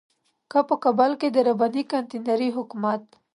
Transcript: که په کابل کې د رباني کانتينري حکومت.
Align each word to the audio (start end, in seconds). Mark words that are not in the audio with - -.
که 0.51 0.59
په 0.69 0.75
کابل 0.83 1.11
کې 1.21 1.27
د 1.31 1.37
رباني 1.47 1.83
کانتينري 1.91 2.49
حکومت. 2.57 3.03